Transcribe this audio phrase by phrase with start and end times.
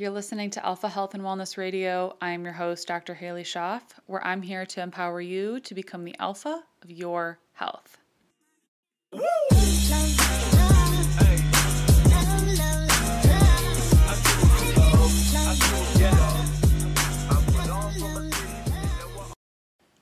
[0.00, 2.16] You're listening to Alpha Health and Wellness Radio.
[2.22, 3.16] I'm your host, Dr.
[3.16, 7.98] Halie Schoff, where I'm here to empower you to become the alpha of your health.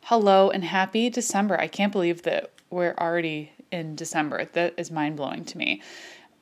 [0.03, 1.59] Hello and happy December.
[1.59, 4.45] I can't believe that we're already in December.
[4.53, 5.81] That is mind blowing to me.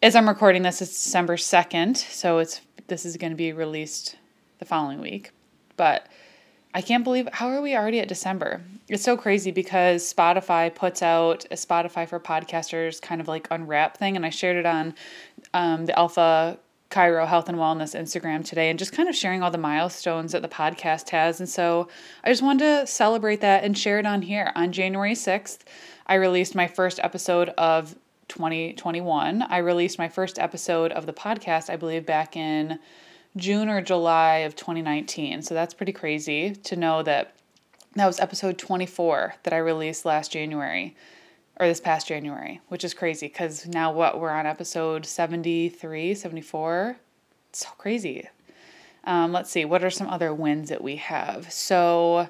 [0.05, 4.17] As I'm recording this, it's December 2nd, so it's this is going to be released
[4.59, 5.31] the following week.
[5.79, 6.09] But
[6.75, 8.61] I can't believe how are we already at December?
[8.87, 13.97] It's so crazy because Spotify puts out a Spotify for podcasters kind of like unwrap
[13.97, 14.95] thing, and I shared it on
[15.55, 16.59] um, the Alpha
[16.91, 20.43] Chiro Health and Wellness Instagram today and just kind of sharing all the milestones that
[20.43, 21.41] the podcast has.
[21.41, 21.89] And so
[22.23, 24.53] I just wanted to celebrate that and share it on here.
[24.55, 25.61] On January 6th,
[26.07, 27.97] I released my first episode of
[28.29, 29.43] 2021.
[29.43, 32.79] I released my first episode of the podcast, I believe, back in
[33.37, 35.43] June or July of 2019.
[35.43, 37.35] So that's pretty crazy to know that
[37.95, 40.97] that was episode 24 that I released last January
[41.61, 46.97] or this past January, which is crazy because now what we're on episode 73, 74.
[47.51, 48.29] It's so crazy.
[49.05, 51.53] Um, let's see, what are some other wins that we have?
[51.53, 52.29] So,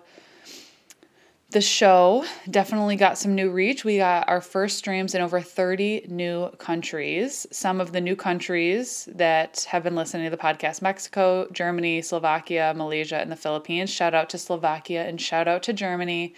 [1.55, 3.84] the show definitely got some new reach.
[3.84, 7.47] We got our first streams in over 30 new countries.
[7.52, 12.75] Some of the new countries that have been listening to the podcast Mexico, Germany, Slovakia,
[12.77, 13.88] Malaysia, and the Philippines.
[13.88, 16.34] Shout out to Slovakia and shout out to Germany.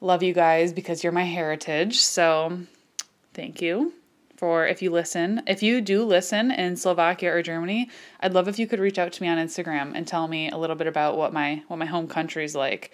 [0.00, 1.98] Love you guys because you're my heritage.
[1.98, 2.60] So
[3.34, 3.94] thank you
[4.36, 5.42] for if you listen.
[5.48, 9.12] If you do listen in Slovakia or Germany, I'd love if you could reach out
[9.14, 11.86] to me on Instagram and tell me a little bit about what my what my
[11.86, 12.92] home country is like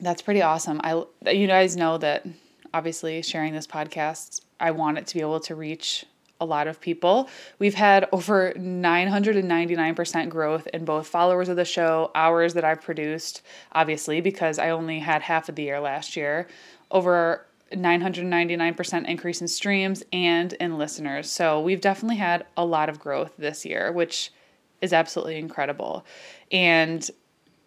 [0.00, 0.80] that's pretty awesome.
[0.82, 2.26] I you guys know that
[2.72, 6.04] obviously sharing this podcast, I want it to be able to reach
[6.40, 7.28] a lot of people.
[7.58, 13.42] We've had over 999% growth in both followers of the show, hours that I've produced,
[13.72, 16.46] obviously, because I only had half of the year last year.
[16.90, 21.30] Over 999% increase in streams and in listeners.
[21.30, 24.32] So we've definitely had a lot of growth this year, which
[24.80, 26.06] is absolutely incredible.
[26.50, 27.08] And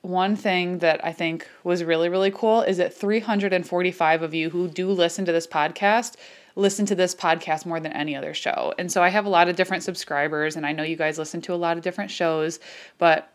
[0.02, 4.68] one thing that I think was really, really cool is that 345 of you who
[4.68, 6.16] do listen to this podcast
[6.56, 8.74] listen to this podcast more than any other show.
[8.78, 11.42] And so I have a lot of different subscribers, and I know you guys listen
[11.44, 12.60] to a lot of different shows,
[12.98, 13.32] but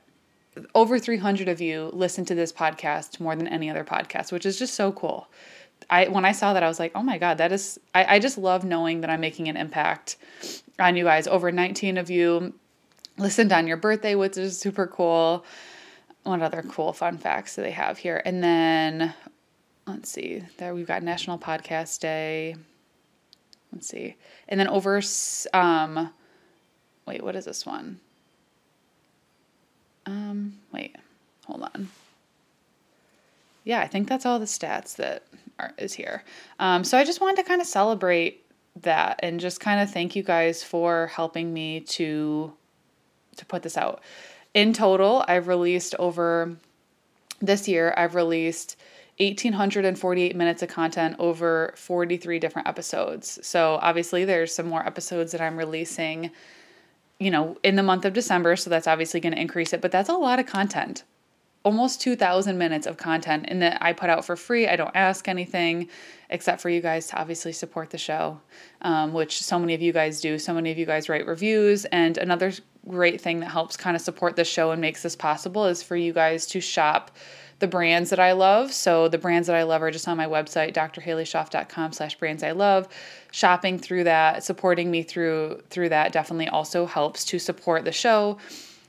[0.74, 4.58] over 300 of you listen to this podcast more than any other podcast, which is
[4.58, 5.28] just so cool.
[5.90, 8.18] I when I saw that I was like, oh my god, that is I, I
[8.18, 10.16] just love knowing that I'm making an impact
[10.78, 11.26] on you guys.
[11.26, 12.54] Over 19 of you
[13.18, 15.44] listened on your birthday, which is super cool
[16.26, 18.20] what other cool fun facts do they have here?
[18.24, 19.14] And then
[19.86, 22.56] let's see, there we've got National Podcast Day.
[23.72, 24.16] Let's see.
[24.48, 25.00] And then over
[25.54, 26.10] um
[27.06, 28.00] wait, what is this one?
[30.04, 30.96] Um wait,
[31.46, 31.88] hold on.
[33.64, 35.24] Yeah, I think that's all the stats that
[35.58, 36.24] are is here.
[36.58, 38.44] Um so I just wanted to kind of celebrate
[38.82, 42.52] that and just kind of thank you guys for helping me to
[43.36, 44.02] to put this out
[44.56, 46.56] in total, I've released over
[47.40, 48.76] this year, I've released
[49.18, 53.38] 1848 minutes of content over 43 different episodes.
[53.46, 56.30] So obviously there's some more episodes that I'm releasing
[57.18, 59.92] you know in the month of December, so that's obviously going to increase it, but
[59.92, 61.04] that's a lot of content.
[61.66, 64.68] Almost 2000 minutes of content and that I put out for free.
[64.68, 65.88] I don't ask anything
[66.30, 68.40] except for you guys to obviously support the show,
[68.82, 70.38] um, which so many of you guys do.
[70.38, 71.84] So many of you guys write reviews.
[71.86, 72.52] And another
[72.88, 75.96] great thing that helps kind of support the show and makes this possible is for
[75.96, 77.10] you guys to shop
[77.58, 78.72] the brands that I love.
[78.72, 82.52] So the brands that I love are just on my website, drhalieschoff.com slash brands I
[82.52, 82.86] love.
[83.32, 88.38] Shopping through that, supporting me through through that definitely also helps to support the show.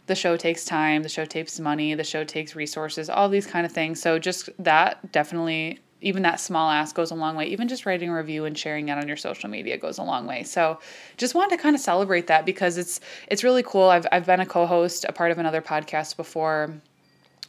[0.08, 3.66] The show takes time, the show takes money, the show takes resources, all these kind
[3.66, 4.02] of things.
[4.02, 7.48] So just that definitely even that small ask goes a long way.
[7.48, 10.28] Even just writing a review and sharing it on your social media goes a long
[10.28, 10.44] way.
[10.44, 10.80] So
[11.18, 13.90] just wanted to kind of celebrate that because it's it's really cool.
[13.90, 16.74] I've I've been a co-host, a part of another podcast before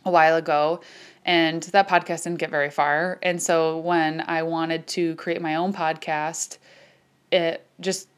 [0.04, 0.80] a while ago,
[1.24, 3.18] and that podcast didn't get very far.
[3.22, 6.58] And so when I wanted to create my own podcast,
[7.30, 8.08] it just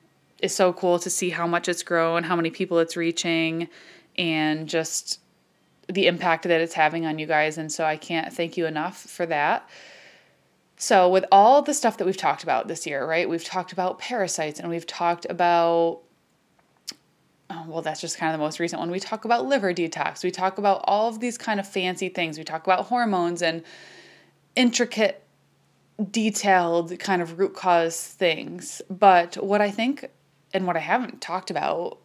[0.41, 3.69] is so cool to see how much it's grown, how many people it's reaching,
[4.21, 5.19] and just
[5.89, 7.57] the impact that it's having on you guys.
[7.57, 9.69] And so I can't thank you enough for that.
[10.77, 13.29] So, with all the stuff that we've talked about this year, right?
[13.29, 16.01] We've talked about parasites and we've talked about,
[17.51, 18.91] oh, well, that's just kind of the most recent one.
[18.91, 20.23] We talk about liver detox.
[20.23, 22.39] We talk about all of these kind of fancy things.
[22.39, 23.63] We talk about hormones and
[24.57, 25.23] intricate,
[26.11, 28.81] detailed kind of root cause things.
[28.89, 30.09] But what I think
[30.55, 32.00] and what I haven't talked about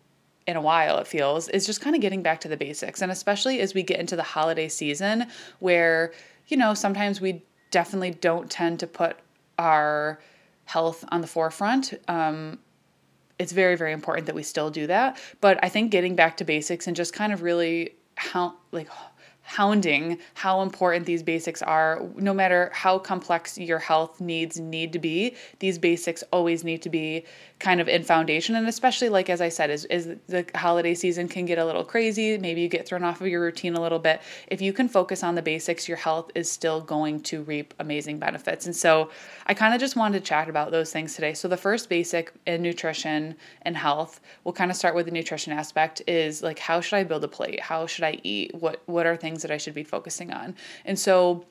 [0.48, 3.02] in a while it feels is just kind of getting back to the basics.
[3.02, 5.28] And especially as we get into the holiday season
[5.60, 6.14] where
[6.48, 9.18] you know sometimes we definitely don't tend to put
[9.58, 10.20] our
[10.66, 12.60] health on the forefront um,
[13.38, 15.20] it's very very important that we still do that.
[15.42, 18.88] But i think getting back to basics and just kind of really how like
[19.46, 22.02] hounding how important these basics are.
[22.16, 26.90] No matter how complex your health needs need to be these basics always need to
[26.90, 27.24] be
[27.60, 28.56] kind of in foundation.
[28.56, 31.84] And especially like as i said is, is the holiday season can get a little
[31.84, 34.88] crazy maybe you get thrown off of your routine a little bit if you can
[34.88, 38.66] focus on the basics your health is still going to reap amazing benefits.
[38.66, 39.10] And so
[39.46, 41.34] i kind of just wanted to chat about those things today.
[41.34, 45.54] So the first basic in nutrition and health we'll kind of start with the nutrition
[45.54, 47.60] aspect is like how should i build a plate?
[47.60, 48.54] How should i eat?
[48.56, 50.56] What what are things that i should be focusing on
[50.86, 51.46] and so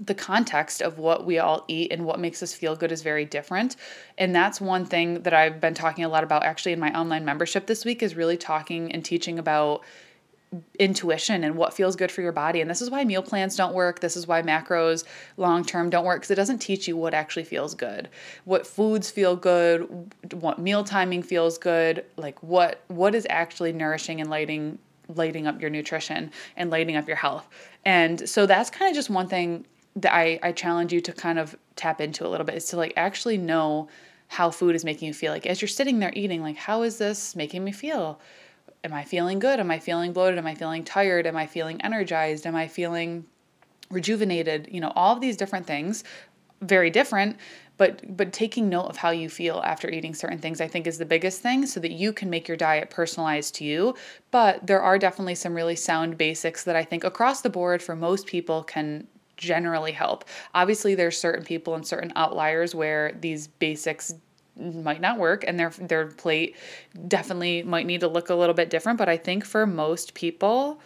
[0.00, 3.24] the context of what we all eat and what makes us feel good is very
[3.24, 3.76] different.
[4.16, 7.24] And that's one thing that I've been talking a lot about actually in my online
[7.24, 9.82] membership this week is really talking and teaching about
[10.78, 12.60] intuition and what feels good for your body.
[12.60, 14.00] And this is why meal plans don't work.
[14.00, 15.04] This is why macros
[15.36, 18.08] long term don't work because it doesn't teach you what actually feels good.
[18.44, 24.20] What foods feel good, what meal timing feels good, like what what is actually nourishing
[24.20, 27.48] and lighting lighting up your nutrition and lighting up your health.
[27.84, 29.66] And so that's kind of just one thing
[29.96, 32.76] that I, I challenge you to kind of tap into a little bit is to
[32.76, 33.88] like actually know
[34.28, 35.32] how food is making you feel.
[35.32, 38.20] Like as you're sitting there eating, like how is this making me feel?
[38.84, 39.58] Am I feeling good?
[39.58, 40.38] Am I feeling bloated?
[40.38, 41.26] Am I feeling tired?
[41.26, 42.46] Am I feeling energized?
[42.46, 43.24] Am I feeling
[43.90, 44.68] rejuvenated?
[44.70, 46.04] You know, all of these different things,
[46.60, 47.38] very different,
[47.78, 50.98] but but taking note of how you feel after eating certain things I think is
[50.98, 53.94] the biggest thing so that you can make your diet personalized to you.
[54.30, 57.96] But there are definitely some really sound basics that I think across the board for
[57.96, 60.24] most people can generally help.
[60.54, 64.12] Obviously, there's certain people and certain outliers where these basics
[64.56, 66.56] might not work and their their plate
[67.06, 70.80] definitely might need to look a little bit different, but I think for most people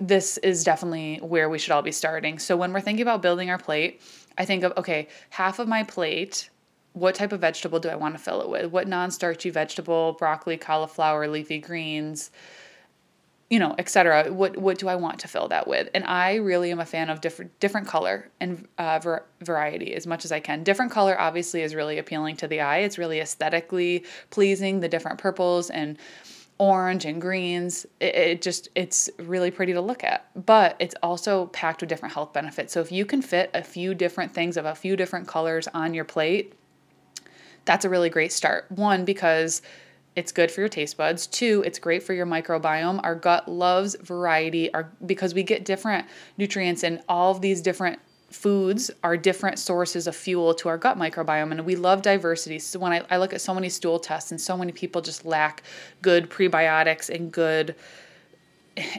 [0.00, 2.38] this is definitely where we should all be starting.
[2.38, 4.00] So when we're thinking about building our plate,
[4.40, 6.50] I think of okay, half of my plate
[6.92, 8.72] what type of vegetable do I want to fill it with?
[8.72, 12.30] What non starchy vegetable, broccoli, cauliflower, leafy greens,
[13.48, 14.32] you know, etc.
[14.32, 15.88] What what do I want to fill that with?
[15.94, 20.06] And I really am a fan of different different color and uh, ver- variety as
[20.06, 20.64] much as I can.
[20.64, 22.78] Different color obviously is really appealing to the eye.
[22.78, 24.80] It's really aesthetically pleasing.
[24.80, 25.98] The different purples and
[26.60, 27.86] orange and greens.
[28.00, 30.26] It, it just it's really pretty to look at.
[30.46, 32.72] But it's also packed with different health benefits.
[32.72, 35.94] So if you can fit a few different things of a few different colors on
[35.94, 36.52] your plate,
[37.64, 38.66] that's a really great start.
[38.70, 39.62] One because
[40.16, 41.26] it's good for your taste buds.
[41.26, 43.00] Two, it's great for your microbiome.
[43.02, 46.06] Our gut loves variety our, because we get different
[46.36, 50.96] nutrients and all of these different foods are different sources of fuel to our gut
[50.96, 54.30] microbiome and we love diversity so when I, I look at so many stool tests
[54.30, 55.64] and so many people just lack
[56.00, 57.74] good prebiotics and good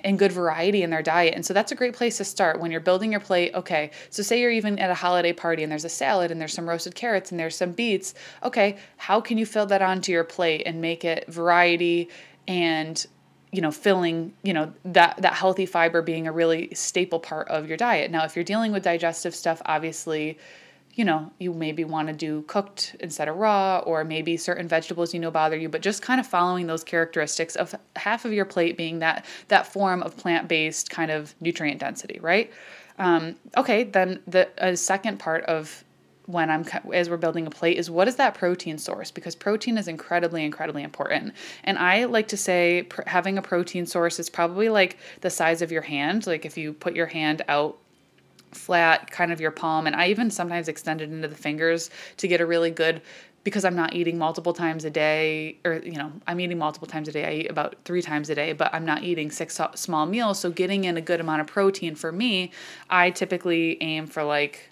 [0.04, 1.34] and good variety in their diet.
[1.34, 3.54] And so that's a great place to start when you're building your plate.
[3.54, 6.54] Okay, so say you're even at a holiday party and there's a salad and there's
[6.54, 8.14] some roasted carrots and there's some beets.
[8.44, 12.10] Okay, how can you fill that onto your plate and make it variety
[12.48, 13.06] and
[13.52, 17.68] you know filling you know that that healthy fiber being a really staple part of
[17.68, 20.38] your diet now if you're dealing with digestive stuff obviously
[20.94, 25.14] you know, you maybe want to do cooked instead of raw, or maybe certain vegetables
[25.14, 28.46] you know bother you, but just kind of following those characteristics of half of your
[28.46, 32.52] plate being that that form of plant based kind of nutrient density, right?
[32.98, 35.84] Um, okay, then the a second part of
[36.26, 39.78] when I'm as we're building a plate is what is that protein source because protein
[39.78, 41.34] is incredibly incredibly important.
[41.64, 45.62] And I like to say pr- having a protein source is probably like the size
[45.62, 46.28] of your hand.
[46.28, 47.78] Like if you put your hand out
[48.52, 52.28] flat kind of your palm and I even sometimes extend it into the fingers to
[52.28, 53.02] get a really good
[53.44, 57.08] because I'm not eating multiple times a day or you know I'm eating multiple times
[57.08, 60.06] a day I eat about 3 times a day but I'm not eating six small
[60.06, 62.52] meals so getting in a good amount of protein for me
[62.90, 64.70] I typically aim for like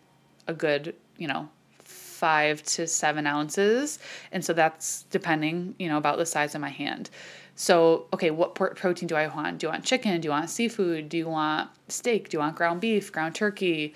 [0.48, 1.48] a good you know
[1.84, 4.00] five to seven ounces
[4.32, 7.10] and so that's depending you know about the size of my hand
[7.60, 9.58] so, okay, what protein do I want?
[9.58, 10.22] Do you want chicken?
[10.22, 11.10] Do you want seafood?
[11.10, 12.30] Do you want steak?
[12.30, 13.96] Do you want ground beef, ground turkey?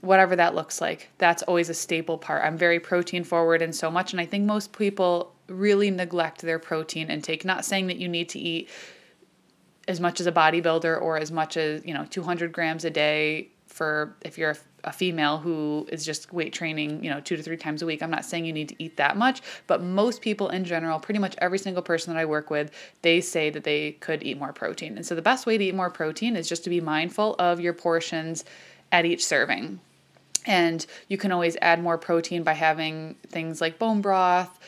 [0.00, 1.08] Whatever that looks like.
[1.18, 2.44] That's always a staple part.
[2.44, 4.12] I'm very protein forward and so much.
[4.12, 7.44] And I think most people really neglect their protein intake.
[7.44, 8.68] Not saying that you need to eat
[9.88, 13.48] as much as a bodybuilder or as much as, you know, 200 grams a day
[13.66, 17.56] for if you're a female who is just weight training, you know, two to three
[17.56, 18.02] times a week.
[18.02, 21.20] I'm not saying you need to eat that much, but most people in general, pretty
[21.20, 22.70] much every single person that I work with,
[23.02, 24.96] they say that they could eat more protein.
[24.96, 27.60] And so the best way to eat more protein is just to be mindful of
[27.60, 28.44] your portions
[28.92, 29.80] at each serving.
[30.46, 34.58] And you can always add more protein by having things like bone broth,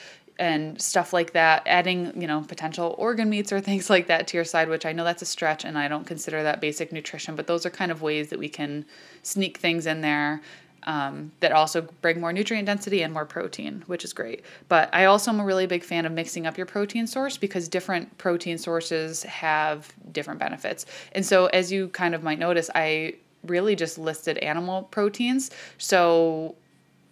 [0.43, 4.37] and stuff like that, adding, you know, potential organ meats or things like that to
[4.37, 7.37] your side, which I know that's a stretch and I don't consider that basic nutrition,
[7.37, 8.85] but those are kind of ways that we can
[9.23, 10.43] sneak things in there
[10.83, 14.43] um, that also bring more nutrient density and more protein, which is great.
[14.69, 17.69] But I also am a really big fan of mixing up your protein source because
[17.69, 20.87] different protein sources have different benefits.
[21.13, 23.15] And so, as you kind of might notice, I
[23.47, 25.53] really just listed animal proteins.
[25.79, 26.57] So,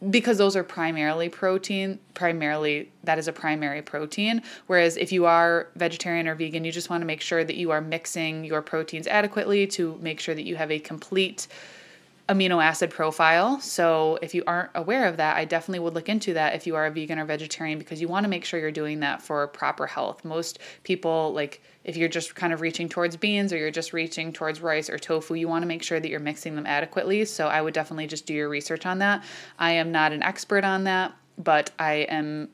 [0.09, 4.42] because those are primarily protein, primarily that is a primary protein.
[4.66, 7.71] Whereas if you are vegetarian or vegan, you just want to make sure that you
[7.71, 11.49] are mixing your proteins adequately to make sure that you have a complete
[12.30, 13.60] amino acid profile.
[13.60, 16.76] So if you aren't aware of that, I definitely would look into that if you
[16.76, 19.49] are a vegan or vegetarian because you want to make sure you're doing that for
[19.49, 20.25] proper health.
[20.25, 24.32] Most people like if you're just kind of reaching towards beans or you're just reaching
[24.32, 27.25] towards rice or tofu, you want to make sure that you're mixing them adequately.
[27.25, 29.25] So I would definitely just do your research on that.
[29.58, 32.50] I am not an expert on that, but I am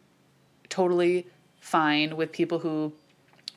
[0.71, 1.26] totally
[1.61, 2.95] fine with people who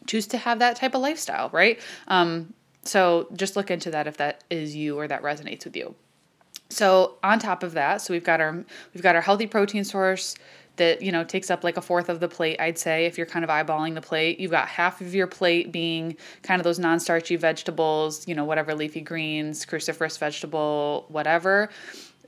[0.05, 1.79] choose to have that type of lifestyle, right?
[2.09, 5.95] Um, so just look into that if that is you or that resonates with you.
[6.69, 10.35] So on top of that, so we've got our we've got our healthy protein source
[10.79, 13.27] that you know takes up like a fourth of the plate i'd say if you're
[13.27, 14.39] kind of eyeballing the plate.
[14.39, 18.73] You've got half of your plate being kind of those non-starchy vegetables you know whatever
[18.73, 21.69] leafy greens cruciferous vegetable whatever.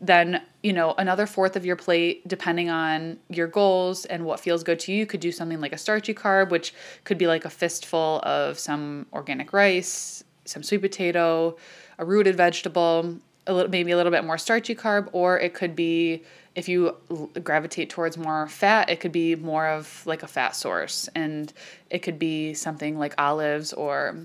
[0.01, 4.63] Then you know another fourth of your plate depending on your goals and what feels
[4.63, 7.45] good to you, you could do something like a starchy carb which could be like
[7.45, 11.55] a fistful of some organic rice some sweet potato
[11.99, 15.75] a rooted vegetable a little maybe a little bit more starchy carb or it could
[15.75, 16.95] be if you
[17.43, 21.09] gravitate towards more fat it could be more of like a fat source.
[21.15, 21.51] And
[21.89, 24.15] it could be something like olives or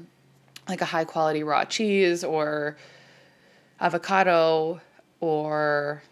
[0.69, 2.77] like a high quality raw cheese or
[3.81, 4.81] avocado
[5.21, 6.03] or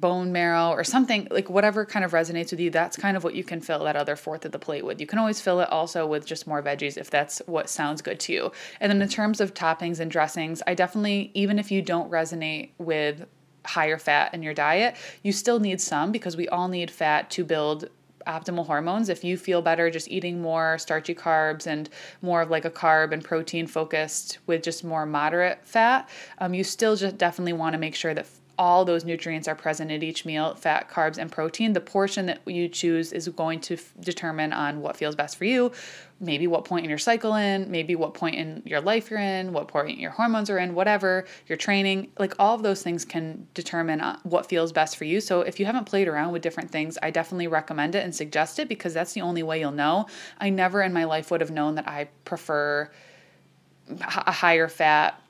[0.00, 3.34] bone marrow or something like whatever kind of resonates with you that's kind of what
[3.34, 5.70] you can fill that other fourth of the plate with you can always fill it
[5.70, 9.08] also with just more veggies if that's what sounds good to you and then in
[9.08, 13.26] terms of toppings and dressings i definitely even if you don't resonate with
[13.64, 17.44] higher fat in your diet you still need some because we all need fat to
[17.44, 17.88] build
[18.26, 19.08] optimal hormones.
[19.08, 21.88] If you feel better just eating more starchy carbs and
[22.22, 26.64] more of like a carb and protein focused with just more moderate fat, um, you
[26.64, 28.26] still just definitely want to make sure that
[28.58, 31.72] all those nutrients are present at each meal fat, carbs, and protein.
[31.72, 35.44] The portion that you choose is going to f- determine on what feels best for
[35.44, 35.72] you,
[36.20, 39.52] maybe what point in your cycle in, maybe what point in your life you're in,
[39.52, 42.10] what point your hormones are in, whatever, your training.
[42.18, 45.20] Like all of those things can determine uh, what feels best for you.
[45.20, 48.58] So if you haven't played around with different things, I definitely recommend it and suggest
[48.58, 50.06] it because that's the only way you'll know.
[50.38, 52.90] I never in my life would have known that I prefer
[53.88, 55.20] a higher fat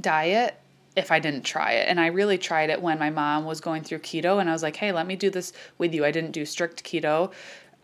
[0.00, 0.60] diet
[0.96, 1.88] if I didn't try it.
[1.88, 4.62] And I really tried it when my mom was going through keto and I was
[4.62, 7.32] like, "Hey, let me do this with you." I didn't do strict keto.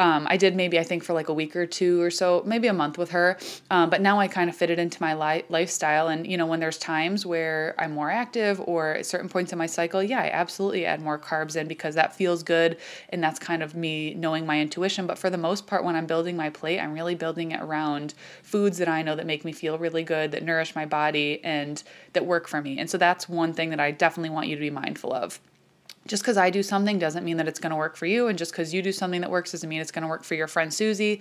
[0.00, 2.68] Um, I did maybe I think for like a week or two or so, maybe
[2.68, 3.38] a month with her.
[3.70, 6.08] Um, but now I kind of fit it into my li- lifestyle.
[6.08, 9.58] And you know, when there's times where I'm more active or at certain points in
[9.58, 12.78] my cycle, yeah, I absolutely add more carbs in because that feels good,
[13.10, 15.06] and that's kind of me knowing my intuition.
[15.06, 18.14] But for the most part, when I'm building my plate, I'm really building it around
[18.42, 21.82] foods that I know that make me feel really good, that nourish my body, and
[22.14, 22.78] that work for me.
[22.78, 25.40] And so that's one thing that I definitely want you to be mindful of
[26.10, 28.26] just because I do something doesn't mean that it's going to work for you.
[28.26, 30.34] And just because you do something that works doesn't mean it's going to work for
[30.34, 31.20] your friend Susie.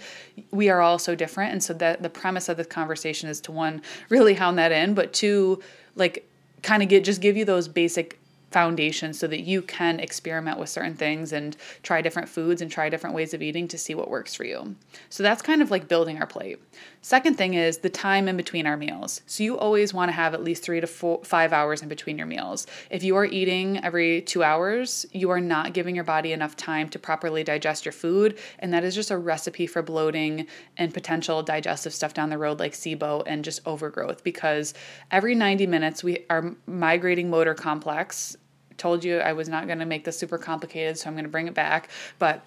[0.50, 1.52] We are all so different.
[1.52, 4.96] And so that the premise of this conversation is to one, really hound that in,
[4.96, 5.62] but two,
[5.96, 6.28] like
[6.64, 8.20] kind of get just give you those basic
[8.50, 12.90] foundation so that you can experiment with certain things and try different foods and try
[12.90, 14.76] different ways of eating to see what works for you.
[15.12, 16.60] So that's kind of like building our plate.
[17.02, 19.22] Second thing is the time in between our meals.
[19.26, 22.18] So you always want to have at least 3 to four, 5 hours in between
[22.18, 22.68] your meals.
[22.90, 26.90] If you are eating every 2 hours, you are not giving your body enough time
[26.90, 31.42] to properly digest your food and that is just a recipe for bloating and potential
[31.42, 34.74] digestive stuff down the road like SIBO and just overgrowth because
[35.12, 38.36] every 90 minutes we our migrating motor complex
[38.80, 41.30] told you I was not going to make this super complicated, so I'm going to
[41.30, 41.90] bring it back.
[42.18, 42.44] But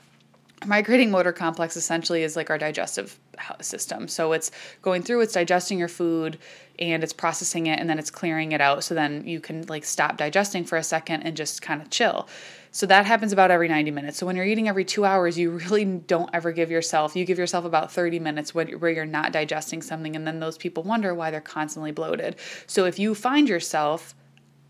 [0.66, 3.18] migrating motor complex essentially is like our digestive
[3.60, 4.08] system.
[4.08, 4.50] So it's
[4.82, 6.38] going through, it's digesting your food
[6.78, 8.84] and it's processing it and then it's clearing it out.
[8.84, 12.28] So then you can like stop digesting for a second and just kind of chill.
[12.70, 14.16] So that happens about every 90 minutes.
[14.16, 17.38] So when you're eating every two hours, you really don't ever give yourself, you give
[17.38, 20.16] yourself about 30 minutes where you're not digesting something.
[20.16, 22.36] And then those people wonder why they're constantly bloated.
[22.66, 24.14] So if you find yourself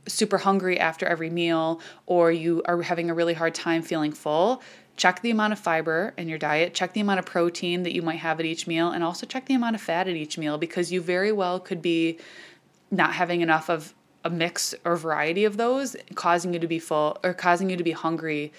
[0.09, 4.61] super hungry after every meal or you are having a really hard time feeling full,
[4.97, 8.03] check the amount of fiber in your diet, check the amount of protein that you
[8.03, 10.59] might have at each meal, and also check the amount of fat at each meal
[10.59, 12.19] because you very well could be
[12.91, 13.95] not having enough of
[14.25, 17.85] a mix or variety of those, causing you to be full or causing you to
[17.85, 18.53] be hungry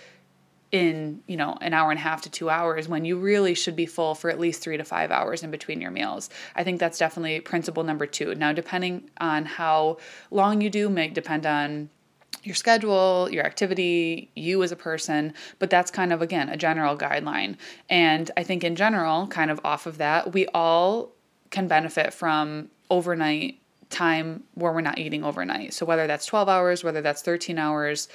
[0.73, 3.75] in you know an hour and a half to two hours when you really should
[3.75, 6.31] be full for at least three to five hours in between your meals.
[6.55, 8.33] I think that's definitely principle number two.
[8.33, 9.97] Now depending on how
[10.31, 11.89] long you do may depend on
[12.43, 16.97] your schedule, your activity, you as a person, but that's kind of again a general
[16.97, 17.57] guideline.
[17.89, 21.11] And I think in general, kind of off of that, we all
[21.51, 23.59] can benefit from overnight
[23.89, 25.73] time where we're not eating overnight.
[25.73, 28.09] So whether that's 12 hours, whether that's 13 hours,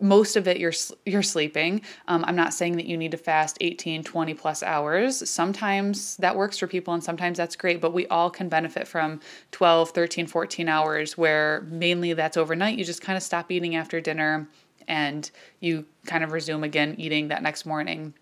[0.00, 0.72] most of it you're
[1.06, 1.82] you're sleeping.
[2.08, 5.28] Um, i'm not saying that you need to fast 18 20 plus hours.
[5.28, 9.20] Sometimes that works for people and sometimes that's great but we all can benefit from
[9.52, 12.78] 12 13 14 hours where mainly that's overnight.
[12.78, 14.48] You just kind of stop eating after dinner
[14.88, 15.30] and
[15.60, 18.14] you kind of resume again eating that next morning.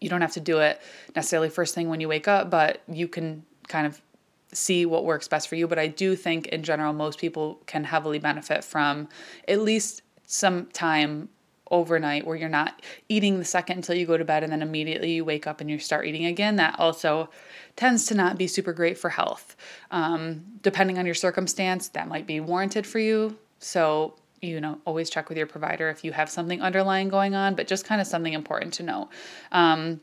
[0.00, 0.80] You don't have to do it
[1.14, 4.00] necessarily first thing when you wake up but you can kind of
[4.52, 5.66] see what works best for you.
[5.66, 9.08] But i do think in general most people can heavily benefit from
[9.48, 11.28] at least some time
[11.70, 15.12] overnight where you're not eating the second until you go to bed and then immediately
[15.12, 17.28] you wake up and you start eating again that also
[17.76, 19.56] tends to not be super great for health.
[19.90, 23.36] Um, depending on your circumstance that might be warranted for you.
[23.58, 27.54] So you know always check with your provider if you have something underlying going on
[27.54, 29.08] but just kind of something important to know
[29.52, 30.00] um,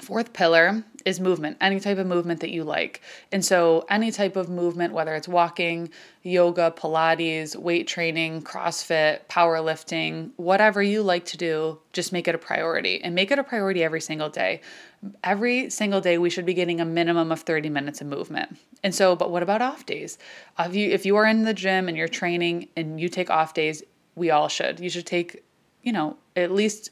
[0.00, 3.02] Fourth pillar is movement, any type of movement that you like.
[3.30, 5.90] And so, any type of movement, whether it's walking,
[6.22, 12.38] yoga, Pilates, weight training, CrossFit, powerlifting, whatever you like to do, just make it a
[12.38, 14.60] priority and make it a priority every single day.
[15.22, 18.56] Every single day, we should be getting a minimum of 30 minutes of movement.
[18.82, 20.16] And so, but what about off days?
[20.58, 23.52] If you, if you are in the gym and you're training and you take off
[23.52, 23.82] days,
[24.14, 24.80] we all should.
[24.80, 25.44] You should take,
[25.82, 26.90] you know, at least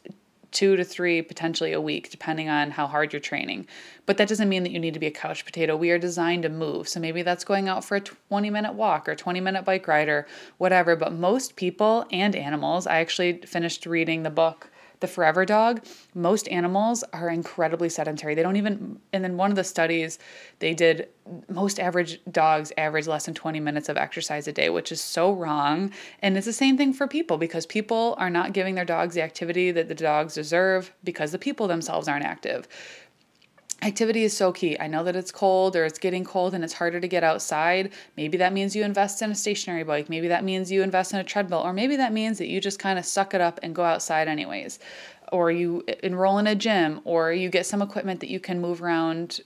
[0.52, 3.66] two to three, potentially a week, depending on how hard you're training.
[4.06, 5.76] But that doesn't mean that you need to be a couch potato.
[5.76, 6.88] We are designed to move.
[6.88, 10.08] So maybe that's going out for a 20 minute walk or 20 minute bike ride
[10.08, 10.26] or
[10.58, 10.94] whatever.
[10.96, 14.70] But most people and animals, I actually finished reading the book
[15.02, 18.34] the forever dog, most animals are incredibly sedentary.
[18.34, 20.18] They don't even, and then one of the studies
[20.60, 21.08] they did,
[21.50, 25.32] most average dogs average less than 20 minutes of exercise a day, which is so
[25.32, 25.92] wrong.
[26.20, 29.22] And it's the same thing for people because people are not giving their dogs the
[29.22, 32.66] activity that the dogs deserve because the people themselves aren't active
[33.82, 34.76] activity is so key.
[34.78, 37.92] I know that it's cold or it's getting cold and it's harder to get outside.
[38.16, 40.08] Maybe that means you invest in a stationary bike.
[40.08, 41.60] Maybe that means you invest in a treadmill.
[41.60, 44.28] Or maybe that means that you just kind of suck it up and go outside
[44.28, 44.78] anyways.
[45.32, 48.82] Or you enroll in a gym or you get some equipment that you can move
[48.82, 49.40] around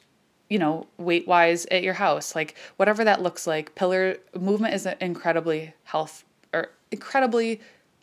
[0.48, 4.86] you know weight wise at your house like whatever that looks like pillar movement is
[4.86, 7.60] an incredibly health or incredibly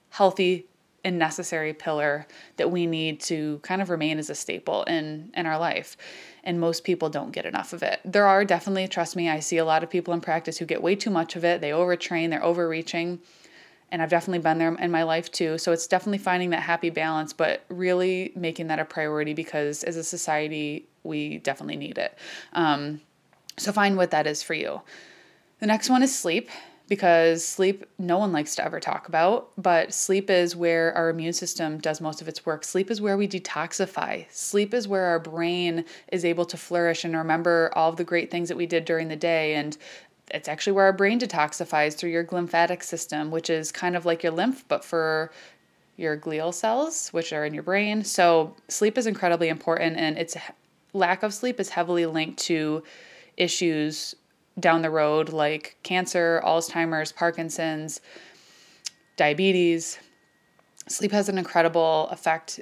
[0.10, 0.66] healthy
[1.04, 2.26] and necessary pillar
[2.58, 5.98] that we need to kind of remain as a staple in in our life.
[6.44, 8.00] And most people don't get enough of it.
[8.06, 10.82] There are definitely trust me i see a lot of people in practice who get
[10.82, 11.62] way too much of it.
[11.62, 13.20] They overtrain they're overreaching.
[13.92, 15.58] And i've definitely been there in my life too.
[15.58, 19.98] So it's definitely finding that happy balance but really making that a priority because as
[19.98, 22.18] a society we definitely need it.
[22.54, 23.02] Um,
[23.58, 24.82] so find what that is for you.
[25.60, 26.50] The next one is sleep
[26.90, 31.34] because sleep no one likes to ever talk about, but sleep is where our immune
[31.34, 32.64] system does most of its work.
[32.64, 34.26] Sleep is where we detoxify.
[34.32, 38.30] Sleep is where our brain is able to flourish and remember all of the great
[38.30, 39.78] things that we did during the day and
[40.32, 44.24] it's actually where our brain detoxifies through your glymphatic system, which is kind of like
[44.24, 45.32] your lymph, but for
[45.96, 48.04] your glial cells, which are in your brain.
[48.04, 50.36] So, sleep is incredibly important, and its
[50.94, 52.84] lack of sleep is heavily linked to
[53.38, 54.16] issues
[54.60, 58.02] down the road like cancer, Alzheimer's, Parkinson's,
[59.16, 60.00] diabetes.
[60.88, 62.60] Sleep has an incredible effect,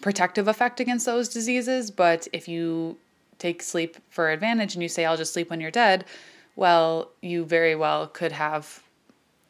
[0.00, 2.96] protective effect against those diseases, but if you
[3.38, 6.04] take sleep for advantage and you say, I'll just sleep when you're dead,
[6.54, 8.82] well, you very well could have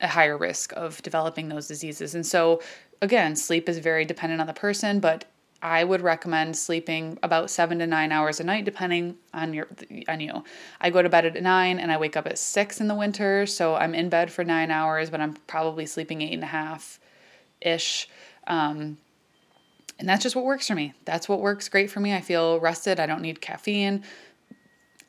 [0.01, 2.15] a higher risk of developing those diseases.
[2.15, 2.61] And so,
[3.03, 5.25] again, sleep is very dependent on the person, but
[5.63, 9.69] I would recommend sleeping about seven to nine hours a night, depending on your
[10.09, 10.43] on you.
[10.81, 13.47] I go to bed at nine and I wake up at six in the winter,
[13.47, 16.99] so I'm in bed for nine hours, but I'm probably sleeping eight and a half
[17.61, 18.09] ish.
[18.49, 18.99] Um,
[20.01, 20.95] and that's just what works for me.
[21.05, 22.13] That's what works great for me.
[22.13, 22.99] I feel rested.
[22.99, 24.03] I don't need caffeine.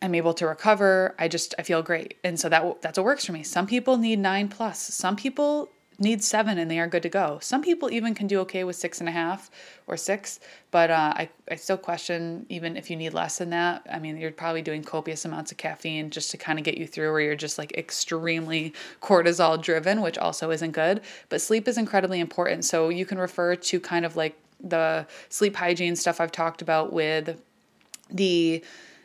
[0.03, 1.15] I'm able to recover.
[1.17, 3.41] I just I feel great, and so that that's what works for me.
[3.41, 4.79] Some people need nine plus.
[4.79, 7.39] Some people need seven and they are good to go.
[7.41, 9.49] Some people even can do okay with six and a half
[9.87, 10.39] or six,
[10.71, 13.85] but uh, I, I still question even if you need less than that.
[13.91, 16.87] I mean, you're probably doing copious amounts of caffeine just to kind of get you
[16.87, 21.01] through where you're just like extremely cortisol driven, which also isn't good.
[21.29, 22.65] But sleep is incredibly important.
[22.65, 26.93] So you can refer to kind of like the sleep hygiene stuff I've talked about
[26.93, 27.39] with
[28.09, 28.63] the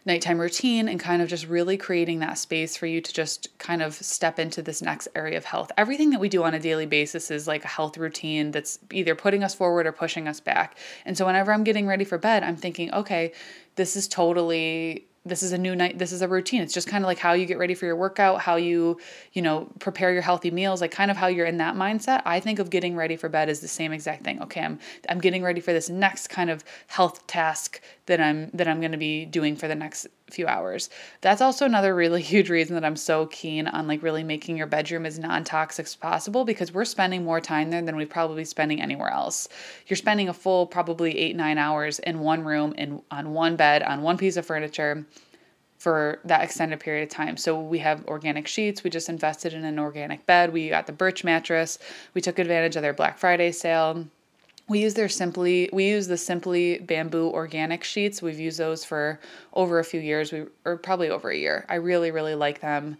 [0.09, 3.83] nighttime routine and kind of just really creating that space for you to just kind
[3.83, 5.71] of step into this next area of health.
[5.77, 9.15] Everything that we do on a daily basis is like a health routine that's either
[9.15, 10.77] putting us forward or pushing us back.
[11.05, 13.33] And so whenever I'm getting ready for bed, I'm thinking, okay,
[13.77, 16.63] this is totally this is a new night this is a routine.
[16.63, 18.99] It's just kind of like how you get ready for your workout how you
[19.33, 22.23] you know prepare your healthy meals like kind of how you're in that mindset.
[22.25, 24.43] I think of getting ready for bed as the same exact thing.
[24.43, 28.69] Okay i'm i'm getting ready for this next kind of health task that i'm that
[28.69, 32.51] i'm going to be doing for the next few hours that's also another really huge
[32.51, 36.45] reason that i'm so keen on like really making your bedroom as non-toxic as possible
[36.45, 39.49] because we're spending more time there than we probably spending anywhere else
[39.87, 43.83] you're spending a full probably eight nine hours in one room in on one bed
[43.83, 45.05] on one piece of furniture
[45.79, 47.37] for that extended period of time.
[47.37, 48.83] So we have organic sheets.
[48.83, 50.53] We just invested in an organic bed.
[50.53, 51.79] We got the birch mattress.
[52.15, 54.07] We took advantage of their Black Friday sale.
[54.69, 58.21] We use their simply we use the simply bamboo organic sheets.
[58.21, 59.19] We've used those for
[59.55, 60.33] over a few years.
[60.33, 61.65] We or probably over a year.
[61.69, 62.97] I really really like them.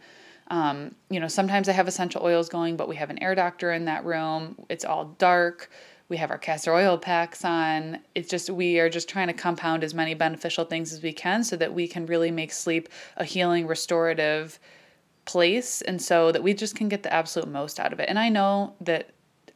[0.51, 3.73] Um, you know, sometimes I have essential oils going, but we have an air doctor
[3.73, 4.57] in that room.
[4.71, 5.69] It's all dark
[6.09, 7.99] we have our castor oil packs on.
[8.15, 11.45] It's just, we are just trying to compound as many beneficial things as we can
[11.45, 14.59] so that we can really make sleep a healing, restorative
[15.27, 15.83] place.
[15.83, 18.09] And so that we just can get the absolute most out of it.
[18.09, 19.11] And I know that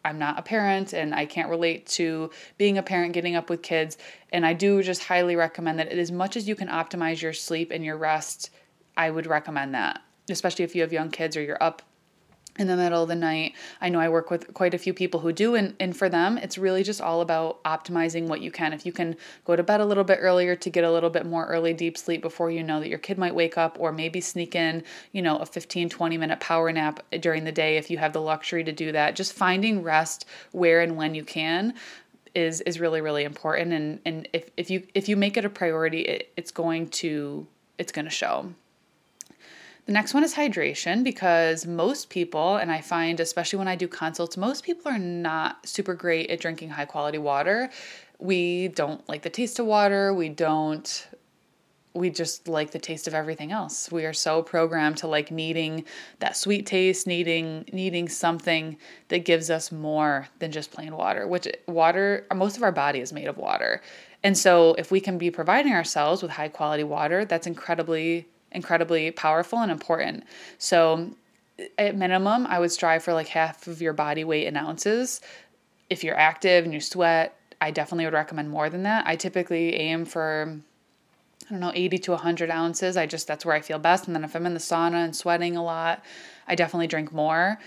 [0.05, 3.63] I'm not a parent and I can't relate to being a parent getting up with
[3.63, 3.99] kids.
[4.33, 7.71] And I do just highly recommend that as much as you can optimize your sleep
[7.71, 8.51] and your rest,
[8.97, 11.83] I would recommend that, especially if you have young kids or you're up
[12.59, 13.55] in the middle of the night.
[13.81, 16.37] I know I work with quite a few people who do, and, and for them,
[16.37, 18.73] it's really just all about optimizing what you can.
[18.73, 21.25] If you can go to bed a little bit earlier to get a little bit
[21.25, 24.21] more early deep sleep before you know that your kid might wake up, or maybe
[24.21, 27.99] sneak in, you know, a 15, 20 minute power nap during the day if you
[27.99, 29.17] have the luxury to do that.
[29.17, 31.75] Just finding rest where and when you can
[32.35, 35.51] is is really really important and and if, if you if you make it a
[35.51, 38.51] priority it, it's going to it's going to show
[39.87, 43.89] the next one is hydration because most people, and I find especially when I do
[43.89, 47.69] consults, most people are not super great at drinking high quality water.
[48.19, 50.15] We don't like the taste of water.
[50.15, 51.09] We don't
[51.95, 53.93] we just like the taste of everything else.
[53.93, 55.85] We are so programmed to like needing
[56.21, 61.49] that sweet taste, needing needing something that gives us more than just plain water, which
[61.67, 63.83] water most of our body is made of water.
[64.23, 69.11] And so if we can be providing ourselves with high quality water, that's incredibly incredibly
[69.11, 70.25] powerful and important.
[70.59, 71.11] So,
[71.79, 75.21] at minimum, I would strive for like half of your body weight in ounces.
[75.91, 79.07] If you're active and you sweat, I definitely would recommend more than that.
[79.07, 80.61] I typically aim for
[81.47, 82.97] I don't know, 80 to 100 ounces.
[82.97, 84.07] I just, that's where I feel best.
[84.07, 86.05] And then if I'm in the sauna and sweating a lot,
[86.47, 87.59] I definitely drink more.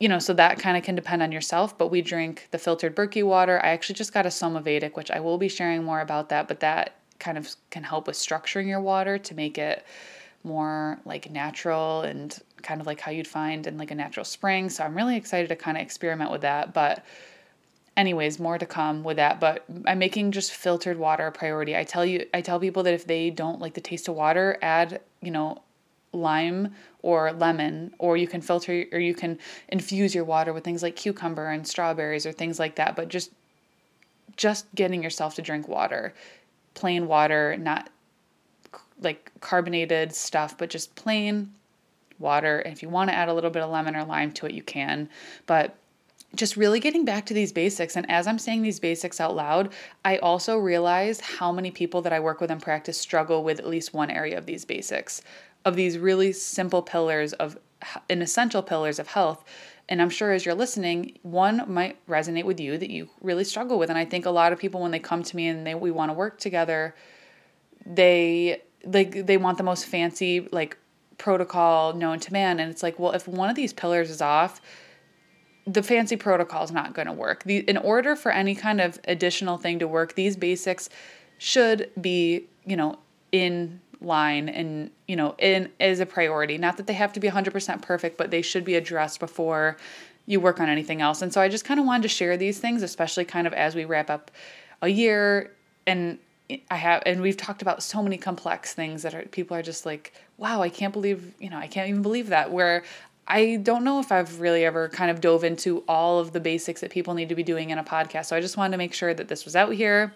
[0.00, 2.96] You know, so that kind of can depend on yourself, but we drink the filtered
[2.96, 3.60] Berkey water.
[3.62, 6.60] I actually just got a Somavedic, which I will be sharing more about that, but
[6.60, 9.86] that kind of can help with structuring your water to make it
[10.44, 14.68] more like natural and kind of like how you'd find in like a natural spring.
[14.68, 16.74] So I'm really excited to kind of experiment with that.
[16.74, 17.04] But
[17.96, 19.38] anyways, more to come with that.
[19.38, 21.76] But I'm making just filtered water a priority.
[21.76, 24.58] I tell you I tell people that if they don't like the taste of water,
[24.60, 25.62] add, you know,
[26.12, 30.82] lime or lemon or you can filter or you can infuse your water with things
[30.82, 33.30] like cucumber and strawberries or things like that but just
[34.36, 36.12] just getting yourself to drink water
[36.74, 37.90] plain water not
[39.00, 41.52] like carbonated stuff, but just plain
[42.18, 42.60] water.
[42.60, 44.52] And if you want to add a little bit of lemon or lime to it,
[44.52, 45.08] you can.
[45.46, 45.76] But
[46.34, 47.96] just really getting back to these basics.
[47.96, 49.72] And as I'm saying these basics out loud,
[50.04, 53.68] I also realize how many people that I work with in practice struggle with at
[53.68, 55.20] least one area of these basics,
[55.64, 57.58] of these really simple pillars of
[58.08, 59.44] an essential pillars of health.
[59.92, 63.78] And I'm sure as you're listening, one might resonate with you that you really struggle
[63.78, 63.90] with.
[63.90, 65.90] And I think a lot of people, when they come to me and they we
[65.90, 66.94] want to work together,
[67.84, 70.78] they like they want the most fancy like
[71.18, 74.60] protocol known to man and it's like well if one of these pillars is off
[75.66, 78.98] the fancy protocol is not going to work the, in order for any kind of
[79.06, 80.88] additional thing to work these basics
[81.38, 82.98] should be you know
[83.30, 87.28] in line and you know in is a priority not that they have to be
[87.28, 89.76] 100% perfect but they should be addressed before
[90.26, 92.58] you work on anything else and so i just kind of wanted to share these
[92.58, 94.30] things especially kind of as we wrap up
[94.82, 95.52] a year
[95.86, 96.18] and
[96.70, 99.86] I have, and we've talked about so many complex things that are, people are just
[99.86, 102.50] like, wow, I can't believe, you know, I can't even believe that.
[102.50, 102.82] Where
[103.26, 106.80] I don't know if I've really ever kind of dove into all of the basics
[106.80, 108.26] that people need to be doing in a podcast.
[108.26, 110.12] So I just wanted to make sure that this was out here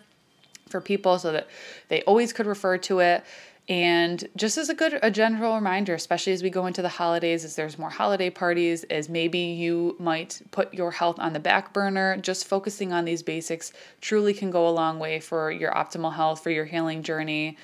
[0.68, 1.46] for people so that
[1.88, 3.24] they always could refer to it
[3.68, 7.44] and just as a good a general reminder especially as we go into the holidays
[7.44, 11.72] as there's more holiday parties as maybe you might put your health on the back
[11.72, 16.14] burner just focusing on these basics truly can go a long way for your optimal
[16.14, 17.56] health for your healing journey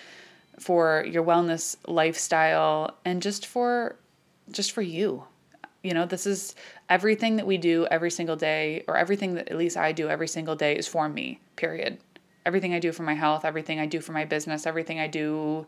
[0.59, 3.97] for your wellness lifestyle and just for
[4.51, 5.25] just for you.
[5.83, 6.55] You know, this is
[6.89, 10.29] everything that we do every single day or everything that at least I do every
[10.29, 11.41] single day is for me.
[11.57, 11.99] Period.
[12.47, 15.67] Everything I do for my health, everything I do for my business, everything I do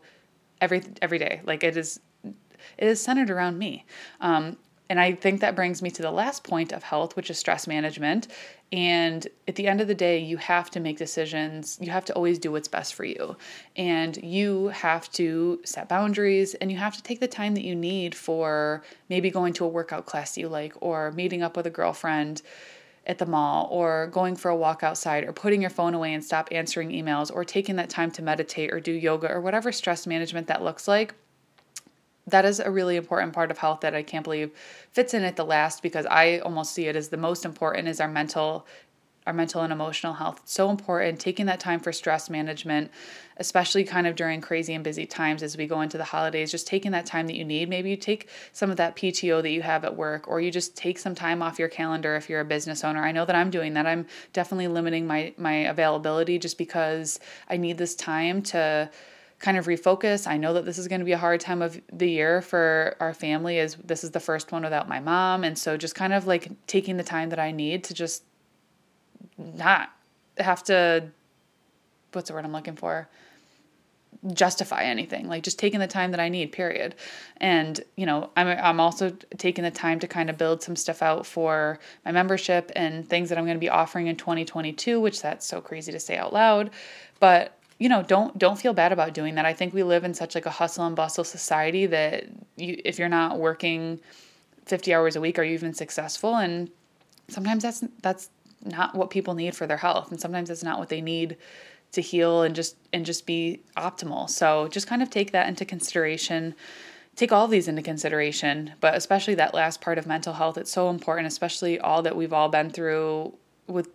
[0.61, 1.41] every every day.
[1.43, 3.85] Like it is it is centered around me.
[4.21, 4.57] Um,
[4.89, 7.67] and I think that brings me to the last point of health, which is stress
[7.67, 8.27] management.
[8.71, 11.79] And at the end of the day, you have to make decisions.
[11.81, 13.35] You have to always do what's best for you.
[13.75, 17.75] And you have to set boundaries and you have to take the time that you
[17.75, 21.71] need for maybe going to a workout class you like, or meeting up with a
[21.71, 22.43] girlfriend
[23.07, 26.23] at the mall, or going for a walk outside, or putting your phone away and
[26.23, 30.07] stop answering emails, or taking that time to meditate or do yoga, or whatever stress
[30.07, 31.13] management that looks like
[32.27, 34.51] that is a really important part of health that I can't believe
[34.91, 37.99] fits in at the last because I almost see it as the most important is
[37.99, 38.65] our mental
[39.25, 40.39] our mental and emotional health.
[40.43, 42.91] It's so important taking that time for stress management,
[43.37, 46.67] especially kind of during crazy and busy times as we go into the holidays, just
[46.67, 47.67] taking that time that you need.
[47.67, 50.77] Maybe you take some of that PTO that you have at work or you just
[50.77, 53.03] take some time off your calendar if you're a business owner.
[53.03, 53.87] I know that I'm doing that.
[53.87, 58.91] I'm definitely limiting my my availability just because I need this time to
[59.39, 60.27] kind of refocus.
[60.27, 62.95] I know that this is going to be a hard time of the year for
[62.99, 66.13] our family as this is the first one without my mom and so just kind
[66.13, 68.23] of like taking the time that I need to just
[69.37, 69.89] not
[70.37, 71.09] have to
[72.13, 73.07] what's the word I'm looking for?
[74.33, 76.95] justify anything like just taking the time that i need period.
[77.37, 81.01] And you know i'm i'm also taking the time to kind of build some stuff
[81.01, 85.21] out for my membership and things that i'm going to be offering in 2022 which
[85.21, 86.71] that's so crazy to say out loud.
[87.19, 89.45] But you know don't don't feel bad about doing that.
[89.45, 92.97] I think we live in such like a hustle and bustle society that you if
[92.97, 93.99] you're not working
[94.65, 96.35] 50 hours a week are you even successful?
[96.35, 96.69] And
[97.27, 98.29] sometimes that's that's
[98.65, 101.37] not what people need for their health and sometimes it's not what they need
[101.91, 104.29] to heal and just and just be optimal.
[104.29, 106.55] So just kind of take that into consideration.
[107.15, 110.71] Take all of these into consideration but especially that last part of mental health it's
[110.71, 113.33] so important especially all that we've all been through
[113.67, 113.87] with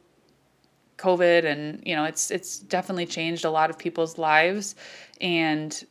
[1.01, 4.75] COVID and you know it's it's definitely changed a lot of people's lives.
[5.21, 5.85] And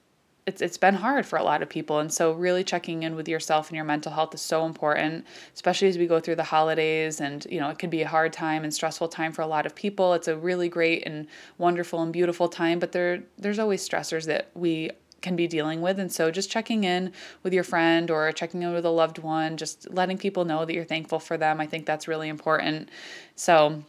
[0.49, 1.99] it's it's been hard for a lot of people.
[1.99, 5.87] And so really checking in with yourself and your mental health is so important especially
[5.87, 8.63] as we go through the holidays and you know it can be a hard time
[8.63, 10.13] and stressful time for a lot of people.
[10.13, 14.49] It's a really great and wonderful and beautiful time but there there's always stressors that
[14.55, 14.89] we
[15.21, 15.99] can be dealing with.
[15.99, 17.11] And so just checking in
[17.43, 20.73] with your friend or checking in with a loved one just letting people know that
[20.73, 22.89] you're thankful for them i think that's really important.
[23.35, 23.83] So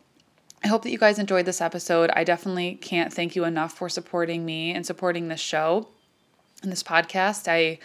[0.63, 2.11] I hope that you guys enjoyed this episode.
[2.11, 5.89] I definitely can't thank you enough for supporting me and supporting this show
[6.63, 7.49] and this podcast.
[7.49, 7.79] I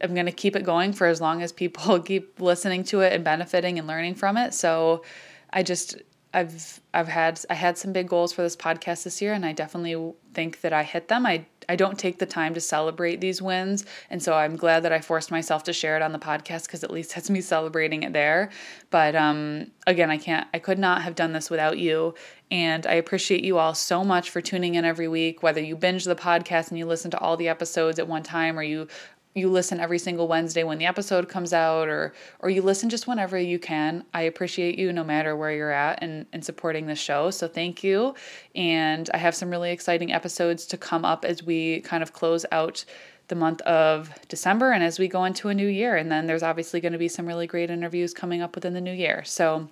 [0.00, 3.12] am going to keep it going for as long as people keep listening to it
[3.12, 4.54] and benefiting and learning from it.
[4.54, 5.02] So
[5.50, 5.96] I just
[6.34, 9.52] I've I've had I had some big goals for this podcast this year and I
[9.52, 11.24] definitely think that I hit them.
[11.24, 13.84] I I don't take the time to celebrate these wins.
[14.08, 16.82] And so I'm glad that I forced myself to share it on the podcast because
[16.82, 18.50] at least that's me celebrating it there.
[18.90, 22.14] But um, again, I can't, I could not have done this without you.
[22.50, 26.04] And I appreciate you all so much for tuning in every week, whether you binge
[26.04, 28.88] the podcast and you listen to all the episodes at one time or you
[29.34, 33.06] you listen every single Wednesday when the episode comes out or or you listen just
[33.06, 34.04] whenever you can.
[34.12, 37.30] I appreciate you no matter where you're at and, and supporting the show.
[37.30, 38.14] So thank you.
[38.54, 42.44] And I have some really exciting episodes to come up as we kind of close
[42.52, 42.84] out
[43.28, 45.96] the month of December and as we go into a new year.
[45.96, 48.80] And then there's obviously going to be some really great interviews coming up within the
[48.80, 49.22] new year.
[49.24, 49.68] So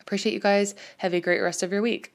[0.00, 0.74] appreciate you guys.
[0.98, 2.14] Have a great rest of your week.